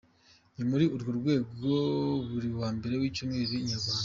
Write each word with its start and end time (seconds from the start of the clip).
Ni 0.57 0.63
muri 0.69 0.85
urwo 0.95 1.11
rwego 1.19 1.49
buri 2.29 2.49
wa 2.59 2.69
mbere 2.77 2.95
w’icyumweru, 3.01 3.53
inyarwanda. 3.63 3.99